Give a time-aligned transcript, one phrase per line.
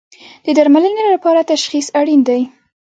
[0.45, 2.41] د درملنې لپاره تشخیص اړین دی